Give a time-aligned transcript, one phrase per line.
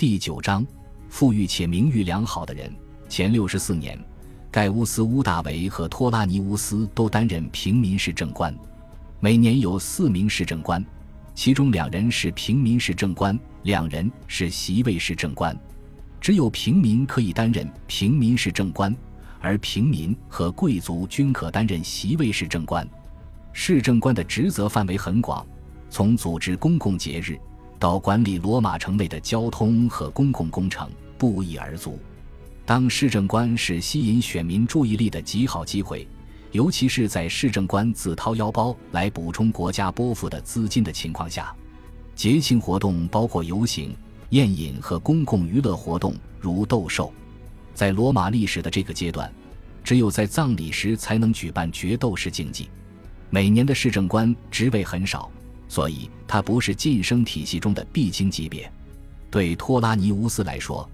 [0.00, 0.66] 第九章，
[1.10, 2.74] 富裕且名誉良好的人。
[3.06, 4.02] 前六十四年，
[4.50, 8.56] 盖乌斯·乌大维和托拉尼乌斯都担任平民市政官。
[9.20, 10.82] 每年有四名市政官，
[11.34, 15.54] 其中两人是平民市政官，两人是席位市政官。
[16.18, 18.96] 只有平民可以担任平民市政官，
[19.38, 22.88] 而平民和贵族均可担任席位市政官。
[23.52, 25.46] 市政官的职责范围很广，
[25.90, 27.38] 从组织公共节日。
[27.80, 30.86] 到管理罗马城内的交通和公共工程
[31.16, 31.98] 不一而足。
[32.66, 36.06] 当市政官是吸引选民注意力的极好机会，
[36.52, 41.56] 尤其是在市政官自掏腰包来补充国家拨付的资金的情况下。
[42.14, 43.96] 节庆活动包括游行、
[44.28, 47.10] 宴饮和公共娱乐活动，如斗兽。
[47.72, 49.32] 在罗马历史的这个阶段，
[49.82, 52.68] 只有在葬礼时才能举办决斗式竞技。
[53.30, 55.30] 每年的市政官职位很少。
[55.70, 58.70] 所以，他不是晋升体系中的必经级别。
[59.30, 60.90] 对托拉尼乌斯来说，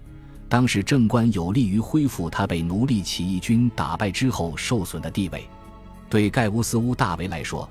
[0.47, 5.39] 当时政官有利于恢复他被奴隶起义军打败之后受损的地位；
[6.11, 7.67] 对盖乌斯乌大维来说，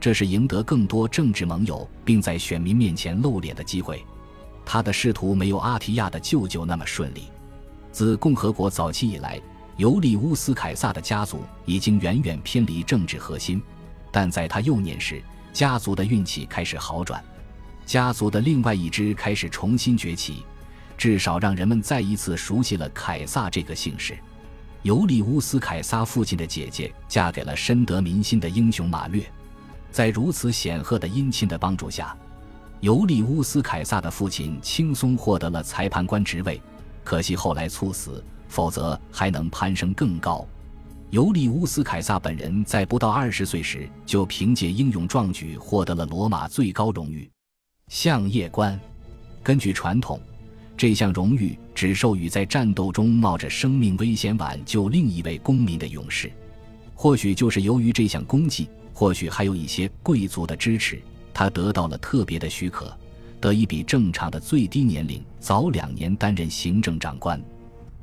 [0.00, 4.04] 这是赢得更多政治盟友并在选民面前露脸的机会。
[4.66, 7.28] 他的仕途没有阿提亚的舅舅那么顺利。
[7.92, 9.40] 自共和国早期以来，
[9.76, 13.62] 尤利乌斯凯撒的家族已经远远偏离政治核心，
[14.10, 15.22] 但在他幼年时。
[15.52, 17.22] 家族的运气开始好转，
[17.84, 20.44] 家族的另外一支开始重新崛起，
[20.96, 24.16] 至少让人们再一次熟悉了凯撒这个姓氏。
[24.82, 29.22] 尤利乌斯·凯撒父亲的姐姐嫁给了深得民心的英雄马略，
[29.90, 32.16] 在如此显赫的姻亲的帮助下，
[32.80, 36.58] 尤利乌斯·凯撒的父亲轻松获得了裁判官职位。
[37.04, 40.46] 可惜后来猝死，否则还能攀升更高。
[41.10, 47.28] 尤利乌斯·凯撒本人在不到二十岁时，就凭借英勇壮举获得了罗马最高荣誉——
[47.90, 48.78] 相业官。
[49.42, 50.20] 根据传统，
[50.76, 56.30] 这项荣誉只授予在战斗中冒着生命危险挽救另一位公民的勇士。
[56.94, 61.02] 或许就是由于这项功绩，或许还有一些贵族的支持，
[61.34, 62.96] 他得到了特别的许可，
[63.40, 67.42] 得以比正常的最低年龄早两年担任行政长官。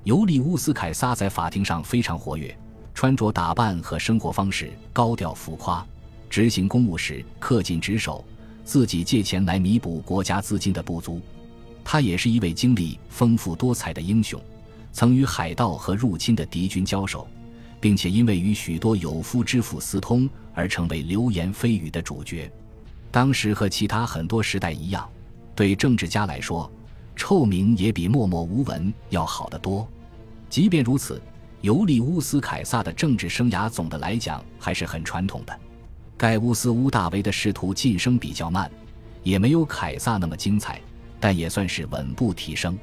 [0.03, 2.53] 尤利乌斯·凯撒在法庭上非常活跃。
[2.97, 5.85] 穿着打扮和生活方式高调浮夸，
[6.31, 8.25] 执行公务时恪尽职守，
[8.65, 11.21] 自己借钱来弥补国家资金的不足。
[11.83, 14.41] 他也是一位经历丰富多彩的英雄，
[14.91, 17.27] 曾与海盗和入侵的敌军交手，
[17.79, 22.51] 并且因为与许多有夫之妇私通而成为流言蜚语的主角。
[23.11, 25.07] 当时和其他很多时代一样，
[25.53, 26.67] 对政治家来说，
[27.15, 29.87] 臭名也比默默无闻要好得多。
[30.49, 31.21] 即便如此。
[31.61, 35.59] 尤利乌斯·凯撒的政治生涯总的来讲还是很传统的。
[36.15, 38.69] 盖乌斯·乌大维的仕途晋升比较慢，
[39.23, 40.81] 也没有凯撒那么精彩，
[41.19, 42.77] 但也算是稳步提升。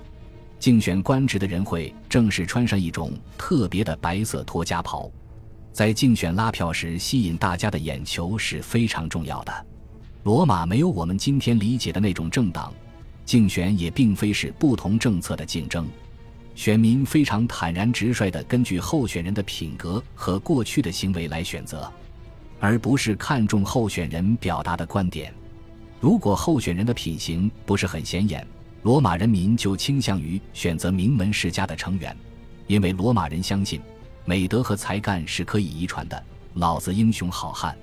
[0.59, 5.11] 竞选官职的人会正式穿上一种特别的白色托加袍，
[5.73, 9.67] 在竞选拉票时吸引大家的眼球是非常重要的。
[10.23, 12.73] 罗马没有我们今天理解的那种政党，
[13.25, 15.87] 竞选也并非是不同政策的竞争。
[16.54, 21.92] 选民非常坦然直率地根据候选人的品格和过去的行为来选择，
[22.60, 25.34] 而不是看重候选人表达的观点。
[26.00, 28.47] 如果候选人的品行不是很显眼，
[28.82, 32.16] 罗马人民就倾向于选择名门世家的成员，
[32.66, 33.81] 因为罗马人相信
[34.25, 36.22] 美德和才干是可以遗传的，
[36.54, 37.76] 老子英雄好汉。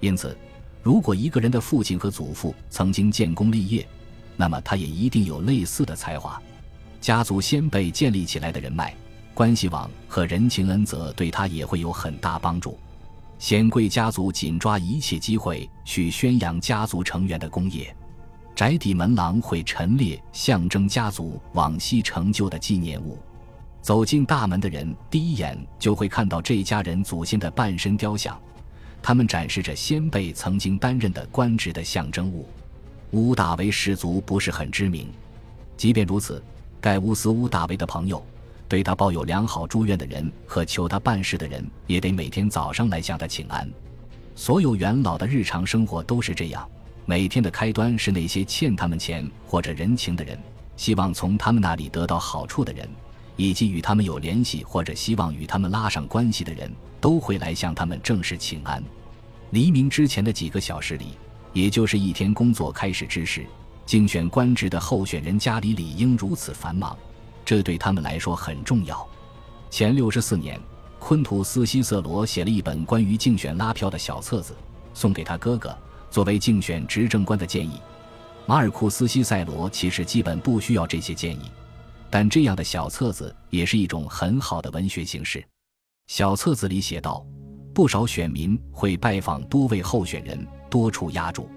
[0.00, 0.36] 因此，
[0.82, 3.86] 如果一个人的父亲和祖父曾经建功立业，
[4.36, 6.42] 那么他也一定有类似的才华。
[7.02, 8.94] 家族先辈建立起来的人脉、
[9.34, 12.78] 关系网和人情恩泽，对他也会有很大帮助。
[13.40, 17.92] 显贵家族紧抓一切机会去宣扬家族成员的功业，
[18.54, 23.18] 宅邸门廊会陈列象征家族往昔成就的纪念物。
[23.80, 28.40] 走进大门的人，第一眼就会看到这家人祖先的半身雕像，
[29.02, 32.48] 他们展示着先辈曾经担任的官职的象征物。
[33.10, 35.08] 乌大维氏族不是很知名，
[35.76, 36.40] 即便如此。
[36.82, 38.20] 盖乌斯·乌大维的朋友，
[38.66, 43.70] 对他抱有良好祝愿的人和求他办事的人，也得每天早上来向他请安。
[44.34, 46.68] 所有元老的日常生活都是这样。
[47.04, 50.36] 每天的开端是那些欠他们钱或者人情的人，
[50.76, 52.88] 希望从他们那里得到好处的人，
[53.36, 56.68] 以及与他们有联系或者希望与他们拉上关系的人，
[57.00, 58.82] 都会来向他们正式请安。
[59.50, 61.16] 黎明之前的几个小时里，
[61.52, 63.46] 也就是一天工作开始之时。
[63.84, 66.96] 竞选官职的候选人家里理应如此繁忙，
[67.44, 69.06] 这对他们来说很重要。
[69.70, 70.60] 前六十四年，
[70.98, 74.54] 昆图斯·西瑟罗写了一本关于竞选拉票的小册子，
[74.94, 75.76] 送给他哥哥，
[76.10, 77.80] 作为竞选执政官的建议。
[78.46, 81.50] 马尔库斯·西塞罗其实基本不需要这些建议，
[82.10, 85.44] 但这样的小册子也是一种很好的文学形式。
[86.08, 87.24] 小册子里写道，
[87.72, 91.48] 不少选民会拜访多位候选人，多处压住。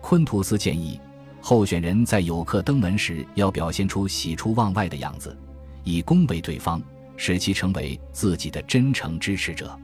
[0.00, 1.00] 昆图斯建议，
[1.44, 5.36] 候选人在有客登门时要表现出喜出望外的样子，
[5.82, 6.80] 以恭维对方，
[7.16, 9.76] 使其成为自己的真诚支持者。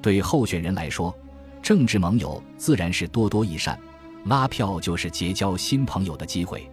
[0.00, 1.14] 对候选人来说，
[1.62, 3.78] 政治盟友自然是多多益善。
[4.24, 6.66] 拉票就是结交新朋友的机会，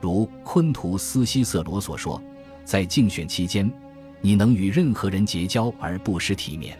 [0.00, 2.18] 如昆图斯·西瑟罗所说，
[2.64, 3.70] 在竞选期间，
[4.22, 6.78] 你能与任何人结交而不失体面。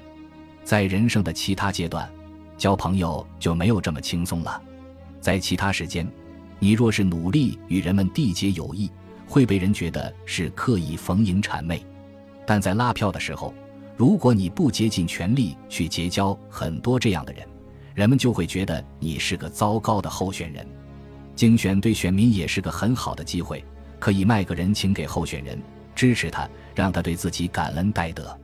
[0.65, 2.11] 在人生的其他阶段，
[2.57, 4.59] 交朋友就没有这么轻松了。
[5.21, 6.11] 在其他时间，
[6.59, 8.91] 你若是努力与人们缔结友谊，
[9.27, 11.79] 会被人觉得是刻意逢迎谄媚；
[12.47, 13.53] 但在拉票的时候，
[13.97, 17.47] 如果你不竭尽全力去结交很多这样的人，
[17.95, 20.67] 人们就会觉得你是个糟糕的候选人。
[21.35, 23.63] 竞选对选民也是个很好的机会，
[23.99, 25.61] 可以卖个人情给候选人，
[25.95, 28.39] 支持他，让他对自己感恩戴德。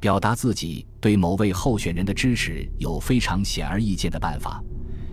[0.00, 4.62] 表达自己对某位候选人的支持有非常显而易见的办法，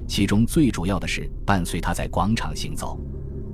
[0.08, 3.00] 其中最主要的是伴随他在广场行走。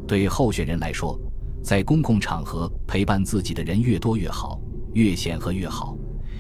[0.08, 1.20] 对候选人来说，
[1.64, 4.60] 在公共场合陪伴自己的人越多越好，
[4.94, 5.98] 越显赫越好，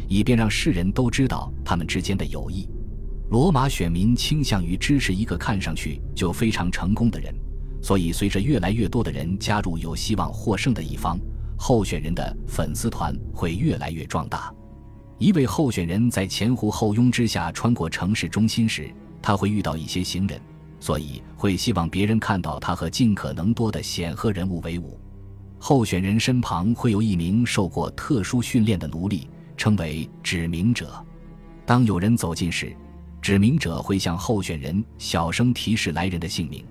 [0.07, 2.67] 以便让世人都知道他们之间的友谊。
[3.29, 7.33] 罗马选民倾向于支持一个看上去就非常成功的人，
[7.81, 11.17] 所以随着越来越多的人加入有希望获胜的一方，
[11.57, 14.53] 候选人的粉丝团会越来越壮大。
[15.17, 20.41] 一位候选人在前呼后拥之下穿过城市中心时，他会遇到一些行人，
[20.79, 25.00] 所以会希望别人看到他和尽可能多的显赫人物为伍。
[25.59, 31.06] 候选人身旁会有一名受过特殊训练的奴隶，称为指明者。
[31.65, 32.75] 当有人走近时，
[33.21, 36.65] 指明者会向候选人小声提示来人的姓名，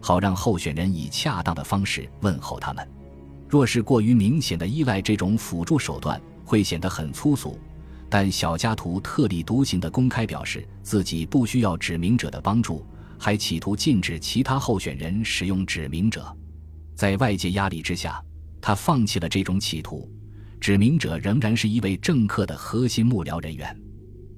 [0.00, 2.88] 好让候选人以恰当的方式问候他们。
[3.48, 7.58] 若是过于明显的依赖这种辅助手段，会显得很粗俗。
[8.18, 12.82] 但小加图特立独行地公开表示自己不需要指明者的帮助，
[13.18, 16.34] 还企图禁止其他候选人使用指明者。
[16.94, 18.18] 在外界压力之下，
[18.58, 20.10] 他放弃了这种企图。
[20.58, 23.78] 指明者仍然是一位政客的核心幕僚人员，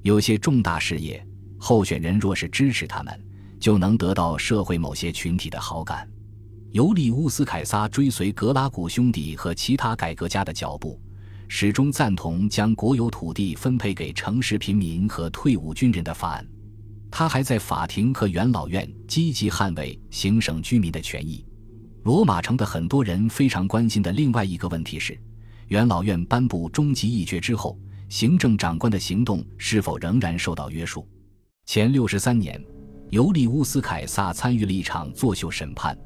[0.02, 1.24] 有些重大事业。
[1.56, 3.24] 候选人若是支持他们，
[3.60, 6.04] 就能得到社会某些群体的好感。
[6.72, 11.00] 尤利乌斯·凯撒追随格拉古兄弟和其他改革家的脚步，
[11.48, 16.46] 始终赞同将国有土地分配给城市贫民和退伍军人的法案。
[17.10, 21.44] 他还在法庭和元老院积极捍卫行省居民的权益。
[22.04, 25.18] 罗马城的很多人非常关心的另外一个问题是：
[25.68, 27.78] 元老院颁布终极议决之后，
[28.10, 31.08] 行政长官的行动是否仍然受到约束？
[31.64, 32.62] 前六十三年，
[33.08, 35.98] 尤利乌斯·凯撒参与了一场作秀审判，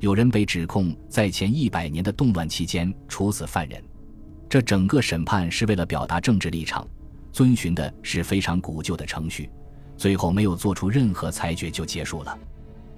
[0.00, 3.82] 有人被指控在前一百年的动乱期间处死犯人。
[4.48, 6.86] 这整个审判是为了表达政治立场，
[7.32, 9.50] 遵循的是非常古旧的程序，
[9.96, 12.38] 最后没有做出任何裁决就结束了。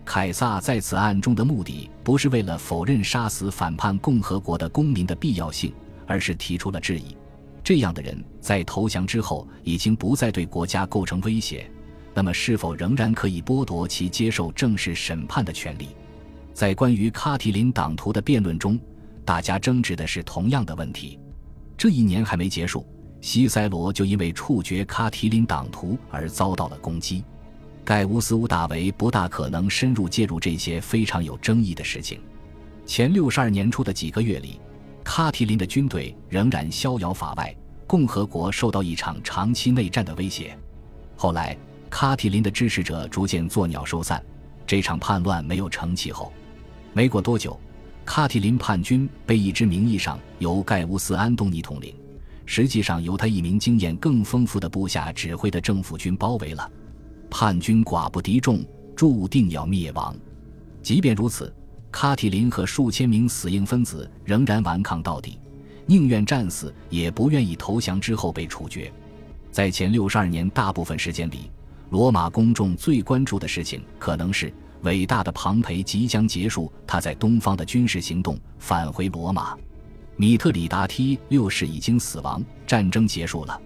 [0.04, 5.72] 凯撒在此案中的目的不是为了否认杀死反叛共和国的公民的必要性，
[6.06, 7.16] 而是提出了质疑：
[7.62, 11.70] 这样的人在投降之后已经不再对国家构成威胁。
[12.14, 15.88] 那么，是否仍然可以剥夺其接受正式审判的权利？
[16.52, 18.80] 在关于卡提林党徒的辩论中，
[19.24, 21.18] 大家争执的是同样的问题。
[21.78, 22.84] 这一年还没结束，
[23.20, 27.24] 西塞罗就因为处决卡提林党徒而遭到了攻击。
[27.84, 32.20] 盖乌斯·乌大维不大可能深入介入这些非常有争议的事情。
[32.84, 34.60] 前六十二年初的几个月里，
[35.04, 37.54] 卡提林的军队仍然逍遥法外，
[37.86, 40.58] 共和国受到一场长期内战的威胁。
[41.16, 41.56] 后来。
[41.90, 44.22] 卡提林的支持者逐渐作鸟兽散，
[44.66, 46.30] 这场叛乱没有成气候。
[46.92, 47.58] 没过多久，
[48.08, 51.94] 卡提林叛军被一支名义上由盖乌斯·安东尼统领，
[52.46, 56.70] 实际上由他一名经验更丰富的部下指挥的政府军包围了。
[57.28, 58.64] 叛军寡不敌众，
[58.96, 60.16] 注定要灭亡。
[60.82, 61.54] 即便如此，
[61.92, 65.38] 卡提林和数千名死硬分子仍然顽抗到底，
[65.84, 68.00] 宁愿战死也不愿意投降。
[68.00, 68.90] 之后被处决。
[69.52, 71.50] 在前六十二年大部分时间里。
[71.90, 79.56] 罗马公众最关注的事情可能是伟大的庞培即将结束他在东方的军事行动，返回罗马。
[80.16, 83.60] 米特里达梯六世已经死亡，战争结束了。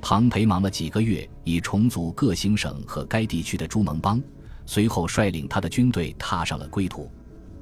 [0.00, 4.22] 庞培忙了几个月，以重组各行省和该地区的诸盟邦，
[4.66, 7.10] 随后率领他的军队踏上了归途。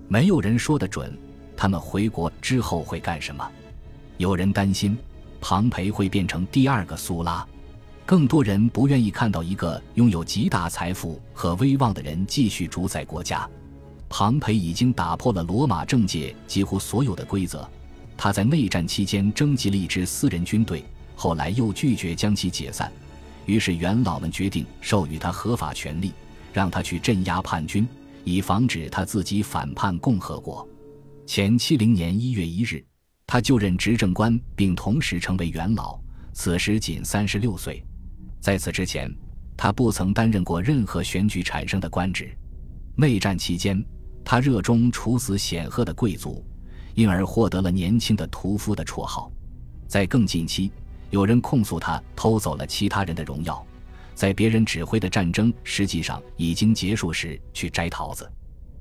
[0.09, 1.17] 没有人说得准，
[1.57, 3.51] 他们回国之后会干什么。
[4.19, 4.97] 有人担心，
[5.41, 7.47] 庞培会变成第二个苏拉。
[8.07, 13.49] 更多人不愿意看到一个拥有极大财富和威望的人继续主宰国家。
[14.11, 17.69] 庞培已经打破了罗马政界几乎所有的规则。
[18.17, 20.85] 他在内战期间征集了一支私人军队，
[21.17, 22.93] 后来又拒绝将其解散。
[23.47, 26.13] 于是元老们决定授予他合法权力，
[26.53, 27.89] 让他去镇压叛军，
[28.23, 30.67] 以防止他自己反叛共和国。
[31.27, 32.85] 前七零年一月一日，
[33.27, 35.99] 他就任执政官，并同时成为元老，
[36.35, 37.83] 此时仅三十六岁。
[38.45, 39.11] 在此之前，
[39.57, 42.31] 他不曾担任过任何选举产生的官职。
[42.95, 43.83] 内战期间，
[44.23, 46.45] 他热衷处死显赫的贵族，
[46.95, 49.33] 因而获得了“年轻的屠夫”的绰号。
[49.89, 50.71] 在更近期，
[51.09, 53.67] 有人控诉他偷走了其他人的荣耀，
[54.15, 58.31] 在别人指挥的战争实际上已经结束时去摘桃子。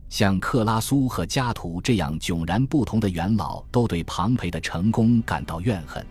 [0.10, 6.06] 像克拉苏和加图这样迥然不同的元老都对庞培的成功感到怨恨，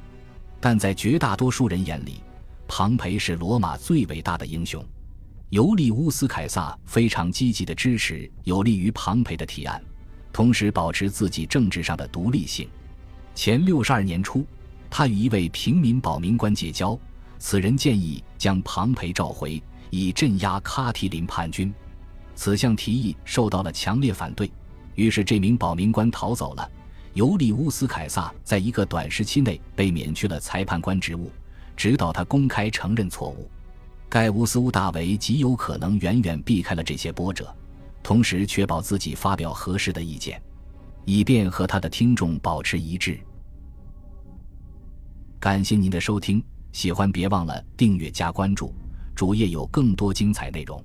[0.58, 2.22] 但在绝大多数人眼里，
[2.74, 4.82] 庞培是罗马最伟大的英雄。
[5.50, 9.84] 尤利乌斯·凯撒非常积极的支持有利于庞培的提案，
[10.32, 12.66] 同时保持自己政治上的独立性。
[13.34, 14.46] 前六十二年初，
[14.88, 16.98] 他与一位平民保民官结交，
[17.38, 21.70] 此人建议将庞培召回，以镇压卡提林叛军。
[22.34, 24.50] 此项提议受到了强烈反对，
[24.94, 26.66] 于是这名保民官逃走了。
[27.12, 31.30] 尤利乌斯·凯撒在一个短时期内被免去了裁判官职务，
[31.76, 33.50] 直到他公开承认错误。
[34.08, 37.54] 盖乌斯·乌大维极有可能远远避开了这些波折，
[38.02, 40.42] 同时确保自己发表合适的意见，
[41.04, 43.18] 以便和他的听众保持一致。
[45.40, 48.74] 感谢您的收听，喜欢别忘了订阅加关注，
[49.14, 50.84] 主页有更多精彩内容。